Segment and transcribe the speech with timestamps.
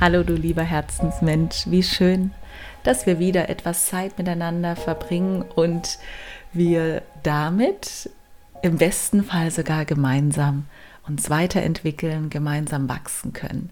[0.00, 2.30] Hallo du lieber Herzensmensch, wie schön,
[2.84, 5.98] dass wir wieder etwas Zeit miteinander verbringen und
[6.54, 8.08] wir damit
[8.62, 10.64] im besten Fall sogar gemeinsam
[11.06, 13.68] uns weiterentwickeln, gemeinsam wachsen können.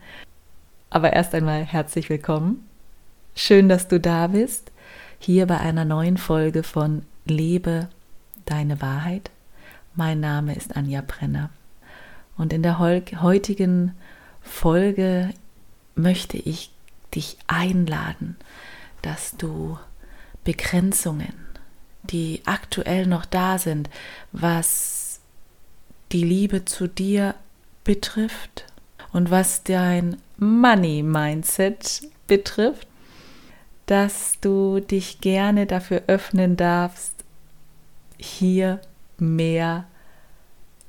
[0.91, 2.69] Aber erst einmal herzlich willkommen.
[3.35, 4.71] Schön, dass du da bist,
[5.19, 7.89] hier bei einer neuen Folge von Lebe
[8.45, 9.31] deine Wahrheit.
[9.95, 11.49] Mein Name ist Anja Brenner
[12.37, 13.95] und in der heutigen
[14.43, 15.31] Folge
[15.99, 16.71] möchte ich
[17.15, 18.37] dich einladen,
[19.03, 19.79] dass du
[20.45, 21.35] Begrenzungen,
[22.05, 23.91] die aktuell noch da sind,
[24.33, 25.21] was
[26.13, 27.35] die Liebe zu dir
[27.85, 28.65] betrifft
[29.13, 32.87] und was dein Money Mindset betrifft,
[33.87, 37.15] dass du dich gerne dafür öffnen darfst,
[38.19, 38.81] hier
[39.19, 39.87] mehr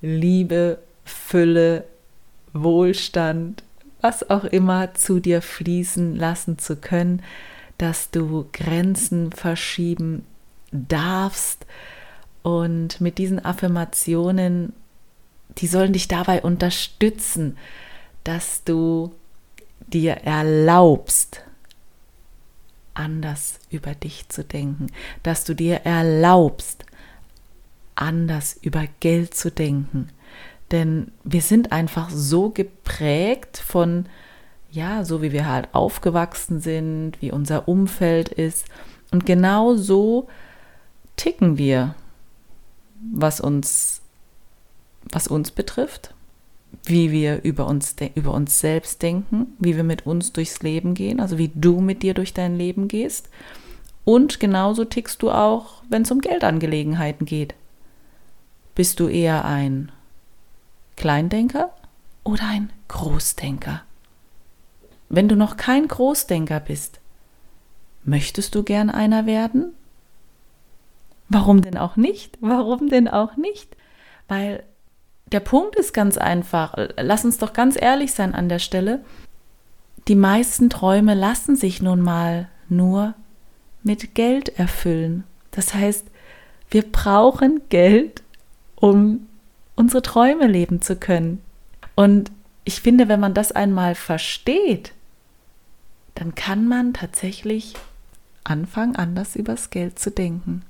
[0.01, 1.85] Liebe, Fülle,
[2.53, 3.63] Wohlstand
[4.01, 7.21] was auch immer zu dir fließen lassen zu können,
[7.77, 10.25] dass du Grenzen verschieben
[10.71, 11.65] darfst.
[12.41, 14.73] Und mit diesen Affirmationen,
[15.57, 17.57] die sollen dich dabei unterstützen,
[18.23, 19.13] dass du
[19.87, 21.41] dir erlaubst,
[22.93, 24.87] anders über dich zu denken,
[25.23, 26.85] dass du dir erlaubst,
[27.95, 30.09] anders über Geld zu denken,
[30.71, 34.05] denn wir sind einfach so geprägt von,
[34.71, 38.65] ja, so wie wir halt aufgewachsen sind, wie unser Umfeld ist.
[39.11, 40.27] Und genau so
[41.15, 41.95] ticken wir,
[43.11, 44.01] was uns,
[45.11, 46.13] was uns betrifft,
[46.83, 51.19] wie wir über uns, über uns selbst denken, wie wir mit uns durchs Leben gehen,
[51.19, 53.29] also wie du mit dir durch dein Leben gehst.
[54.05, 57.55] Und genauso tickst du auch, wenn es um Geldangelegenheiten geht.
[58.75, 59.91] Bist du eher ein
[60.99, 61.73] Kleindenker
[62.25, 63.83] oder ein Großdenker?
[65.07, 66.99] Wenn du noch kein Großdenker bist,
[68.03, 69.73] möchtest du gern einer werden?
[71.29, 72.37] Warum denn auch nicht?
[72.41, 73.77] Warum denn auch nicht?
[74.27, 74.63] Weil
[75.31, 76.73] der Punkt ist ganz einfach.
[76.97, 79.05] Lass uns doch ganz ehrlich sein an der Stelle.
[80.09, 83.13] Die meisten Träume lassen sich nun mal nur
[83.83, 85.23] mit Geld erfüllen.
[85.51, 86.07] Das heißt,
[86.69, 88.21] wir brauchen Geld,
[88.75, 89.28] um
[89.79, 91.41] unsere Träume leben zu können.
[91.95, 92.31] Und
[92.65, 94.93] ich finde, wenn man das einmal versteht,
[96.15, 97.75] dann kann man tatsächlich
[98.43, 100.63] anfangen, anders übers Geld zu denken.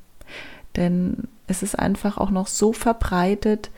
[0.76, 3.72] Denn es ist einfach auch noch so verbreitet,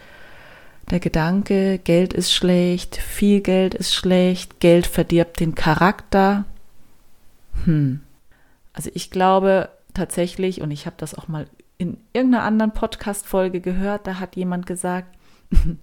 [0.89, 6.43] der Gedanke, Geld ist schlecht, viel Geld ist schlecht, Geld verdirbt den Charakter.
[7.63, 8.01] Hm.
[8.73, 14.05] Also ich glaube tatsächlich, und ich habe das auch mal in irgendeiner anderen Podcast-Folge gehört,
[14.07, 15.15] da hat jemand gesagt,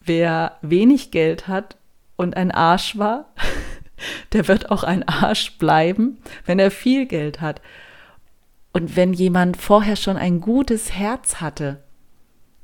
[0.00, 1.76] wer wenig Geld hat
[2.16, 3.32] und ein Arsch war,
[4.32, 7.60] der wird auch ein Arsch bleiben, wenn er viel Geld hat.
[8.72, 11.82] Und wenn jemand vorher schon ein gutes Herz hatte,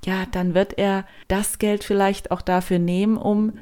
[0.04, 3.58] ja, dann wird er das Geld vielleicht auch dafür nehmen, um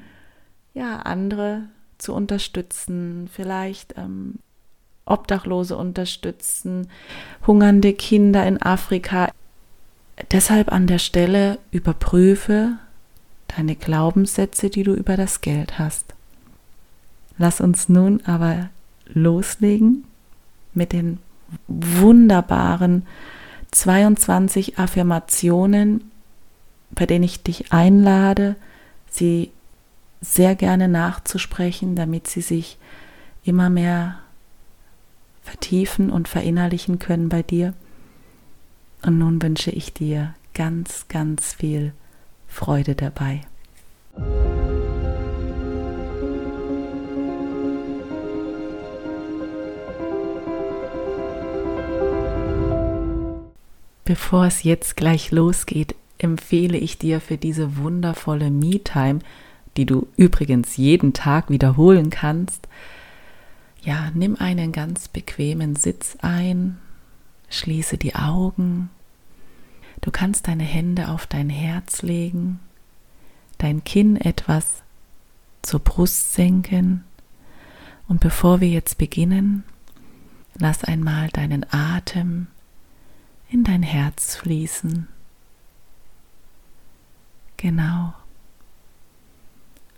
[0.75, 1.64] ja andere
[1.98, 4.38] zu unterstützen, vielleicht ähm,
[5.04, 6.88] Obdachlose unterstützen,
[7.47, 9.30] hungernde Kinder in Afrika.
[10.31, 12.72] Deshalb an der Stelle überprüfe
[13.48, 16.14] deine Glaubenssätze, die du über das Geld hast.
[17.38, 18.69] Lass uns nun aber
[19.06, 20.04] loslegen
[20.75, 21.19] mit den
[21.66, 23.06] wunderbaren
[23.72, 26.10] 22 Affirmationen,
[26.91, 28.56] bei denen ich dich einlade,
[29.10, 29.50] sie
[30.20, 32.78] sehr gerne nachzusprechen, damit sie sich
[33.44, 34.19] immer mehr
[35.42, 37.75] vertiefen und verinnerlichen können bei dir.
[39.02, 41.92] Und nun wünsche ich dir ganz, ganz viel
[42.46, 43.42] Freude dabei.
[54.04, 59.20] Bevor es jetzt gleich losgeht, empfehle ich dir für diese wundervolle Me-Time,
[59.76, 62.68] die du übrigens jeden Tag wiederholen kannst,
[63.82, 66.78] ja, nimm einen ganz bequemen Sitz ein,
[67.50, 68.91] Schließe die Augen.
[70.00, 72.60] Du kannst deine Hände auf dein Herz legen,
[73.58, 74.82] dein Kinn etwas
[75.60, 77.04] zur Brust senken.
[78.08, 79.64] Und bevor wir jetzt beginnen,
[80.54, 82.47] lass einmal deinen Atem
[83.50, 85.08] in dein Herz fließen.
[87.56, 88.14] Genau.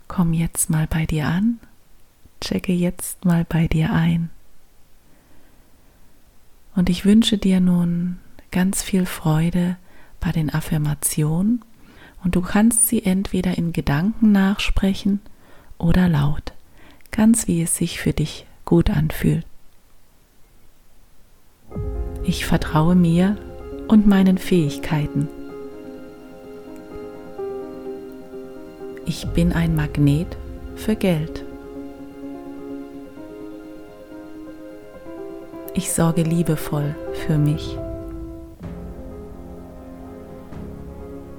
[0.08, 1.60] Komm jetzt mal bei dir an,
[2.40, 4.30] checke jetzt mal bei dir ein.
[6.74, 8.18] Und ich wünsche dir nun
[8.50, 9.76] ganz viel Freude
[10.20, 11.64] bei den Affirmationen
[12.24, 15.20] und du kannst sie entweder in Gedanken nachsprechen
[15.78, 16.52] oder laut.
[17.12, 19.46] ganz wie es sich für dich gut anfühlt.
[22.24, 23.36] Ich vertraue mir
[23.86, 25.28] und meinen Fähigkeiten.
[29.04, 30.36] Ich bin ein Magnet
[30.76, 31.41] für Geld.
[35.74, 36.94] Ich sorge liebevoll
[37.26, 37.78] für mich.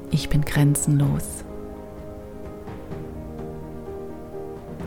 [0.09, 1.44] Ich bin grenzenlos.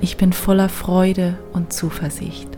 [0.00, 2.48] Ich bin voller Freude und Zuversicht.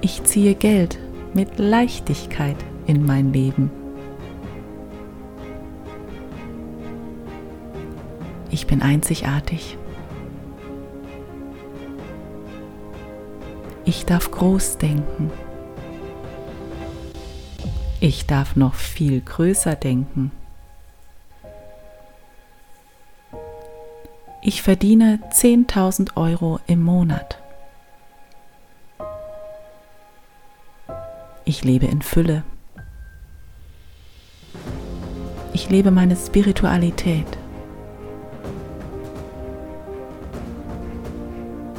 [0.00, 0.98] Ich ziehe Geld
[1.34, 2.56] mit Leichtigkeit
[2.86, 3.70] in mein Leben.
[8.50, 9.78] Ich bin einzigartig.
[13.94, 15.30] Ich darf groß denken.
[18.00, 20.32] Ich darf noch viel größer denken.
[24.40, 27.38] Ich verdiene 10.000 Euro im Monat.
[31.44, 32.44] Ich lebe in Fülle.
[35.52, 37.26] Ich lebe meine Spiritualität.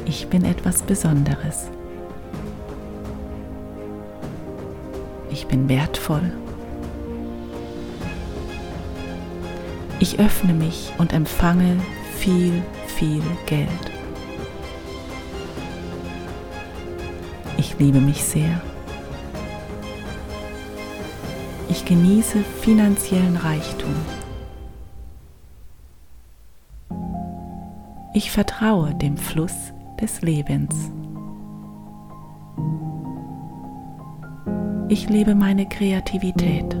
[0.04, 1.70] Ich bin etwas Besonderes.
[5.34, 6.32] Ich bin wertvoll.
[9.98, 11.76] Ich öffne mich und empfange
[12.14, 13.68] viel, viel Geld.
[17.56, 18.60] Ich liebe mich sehr.
[21.68, 23.96] Ich genieße finanziellen Reichtum.
[28.14, 30.92] Ich vertraue dem Fluss des Lebens.
[34.94, 36.76] Ich lebe meine Kreativität.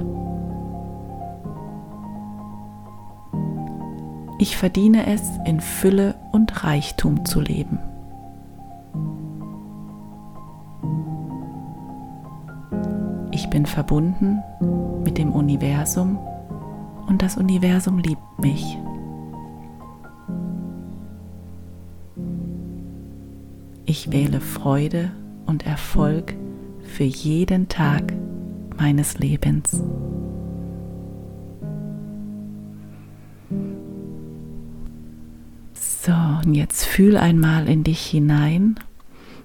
[4.38, 7.80] Ich verdiene es, in Fülle und Reichtum zu leben.
[13.32, 14.44] Ich bin verbunden
[15.02, 16.16] mit dem Universum
[17.08, 18.78] und das Universum liebt mich.
[23.86, 25.10] Ich wähle Freude
[25.46, 26.36] und Erfolg
[26.94, 28.12] für jeden Tag
[28.78, 29.82] meines Lebens.
[35.74, 38.78] So, und jetzt fühl einmal in dich hinein,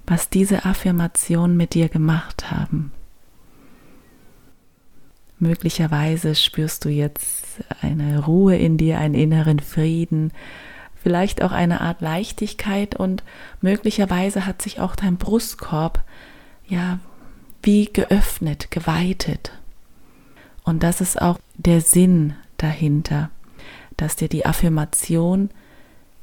[0.05, 2.91] was diese Affirmationen mit dir gemacht haben.
[5.39, 10.33] Möglicherweise spürst du jetzt eine Ruhe in dir, einen inneren Frieden,
[11.01, 13.23] vielleicht auch eine Art Leichtigkeit und
[13.59, 16.03] möglicherweise hat sich auch dein Brustkorb
[16.67, 16.99] ja
[17.61, 19.51] wie geöffnet, geweitet.
[20.63, 23.29] Und das ist auch der Sinn dahinter,
[23.97, 25.49] dass dir die Affirmation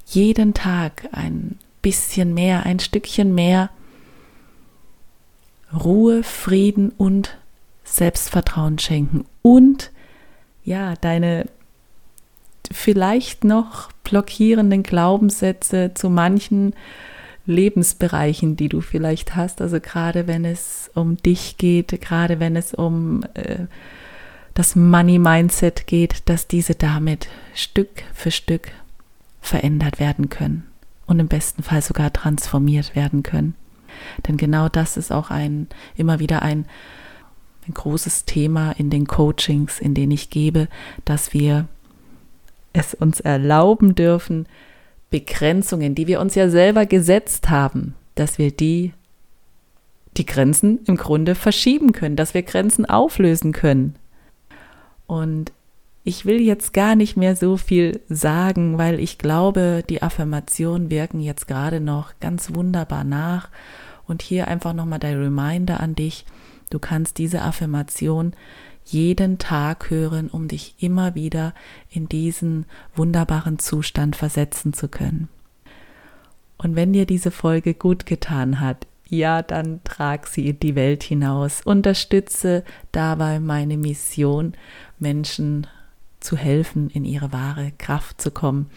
[0.07, 3.71] jeden Tag ein bisschen mehr, ein Stückchen mehr
[5.73, 7.37] Ruhe, Frieden und
[7.85, 9.91] Selbstvertrauen schenken und
[10.65, 11.47] ja, deine
[12.73, 16.75] vielleicht noch blockierenden Glaubenssätze zu manchen
[17.47, 19.61] Lebensbereichen, die du vielleicht hast.
[19.61, 23.67] Also gerade wenn es um dich geht, gerade wenn es um äh,
[24.55, 28.73] das Money Mindset geht, dass diese damit Stück für Stück
[29.41, 30.67] verändert werden können
[31.07, 33.55] und im besten Fall sogar transformiert werden können.
[34.27, 36.67] Denn genau das ist auch ein immer wieder ein,
[37.69, 40.69] ein großes Thema in den Coachings, in denen ich gebe,
[41.05, 41.69] dass wir
[42.73, 44.47] es uns erlauben dürfen,
[45.11, 48.93] Begrenzungen, die wir uns ja selber gesetzt haben, dass wir die,
[50.17, 53.97] die Grenzen im Grunde verschieben können, dass wir Grenzen auflösen können.
[55.07, 55.53] Und
[56.09, 61.21] ich will jetzt gar nicht mehr so viel sagen, weil ich glaube, die Affirmationen wirken
[61.21, 63.49] jetzt gerade noch ganz wunderbar nach.
[64.07, 66.25] Und hier einfach nochmal der Reminder an dich.
[66.71, 68.35] Du kannst diese Affirmation
[68.87, 71.55] jeden Tag hören, um dich immer wieder
[71.91, 75.29] in diesen wunderbaren Zustand versetzen zu können.
[76.59, 81.03] Und wenn dir diese Folge gut getan hat, ja, dann trag sie in die Welt
[81.03, 81.61] hinaus.
[81.65, 84.55] Unterstütze dabei meine Mission,
[84.99, 85.67] Menschen
[86.19, 88.71] zu helfen, in ihre wahre Kraft zu kommen.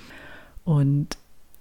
[0.66, 1.18] Und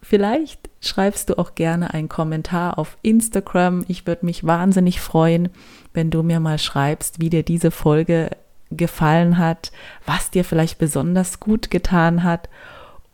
[0.08, 3.84] vielleicht schreibst du auch gerne einen Kommentar auf Instagram.
[3.88, 5.50] Ich würde mich wahnsinnig freuen,
[5.92, 8.30] wenn du mir mal schreibst, wie dir diese Folge
[8.70, 9.70] gefallen hat,
[10.06, 12.48] was dir vielleicht besonders gut getan hat.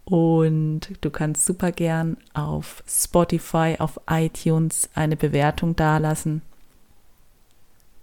[0.05, 6.43] Und du kannst super gern auf Spotify, auf iTunes eine Bewertung dalassen.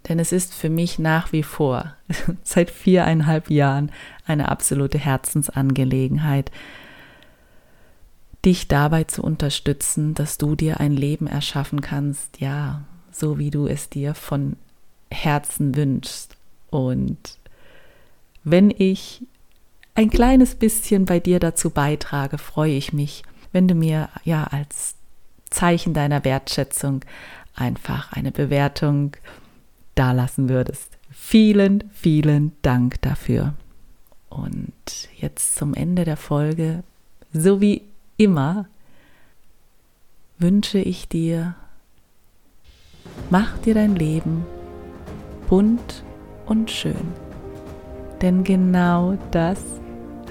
[0.08, 1.94] Denn es ist für mich nach wie vor,
[2.42, 3.90] seit viereinhalb Jahren,
[4.26, 6.50] eine absolute Herzensangelegenheit,
[8.44, 12.82] dich dabei zu unterstützen, dass du dir ein Leben erschaffen kannst, ja,
[13.12, 14.56] so wie du es dir von
[15.10, 16.36] Herzen wünschst.
[16.70, 17.38] Und
[18.44, 19.22] wenn ich
[19.94, 23.22] ein kleines bisschen bei dir dazu beitrage, freue ich mich,
[23.52, 24.94] wenn du mir ja als
[25.50, 27.04] Zeichen deiner Wertschätzung
[27.54, 29.16] einfach eine Bewertung
[29.94, 30.88] dalassen würdest.
[31.10, 33.54] Vielen, vielen Dank dafür.
[34.30, 34.72] Und
[35.18, 36.82] jetzt zum Ende der Folge,
[37.34, 37.82] so wie
[38.22, 38.66] immer,
[40.38, 41.54] wünsche ich dir,
[43.30, 44.44] mach dir dein Leben
[45.52, 46.02] bunt
[46.46, 47.12] und schön.
[48.22, 49.62] Denn genau das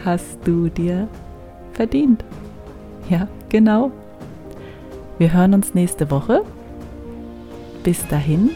[0.03, 1.07] hast du dir
[1.73, 2.25] verdient.
[3.07, 3.91] Ja, genau.
[5.19, 6.43] Wir hören uns nächste Woche.
[7.83, 8.49] Bis dahin,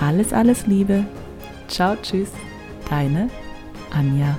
[0.00, 1.04] alles, alles Liebe.
[1.68, 2.32] Ciao, tschüss,
[2.90, 3.30] deine
[3.92, 4.36] Anja.